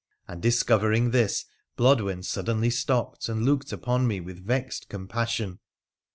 And, 0.27 0.41
discovering 0.41 1.11
this, 1.11 1.45
Blodwen 1.77 2.23
suddenly 2.23 2.71
stopped 2.71 3.29
and 3.29 3.45
looked 3.45 3.71
upon 3.71 4.07
me 4.07 4.19
with 4.19 4.43
vexed 4.43 4.89
compassion. 4.89 5.59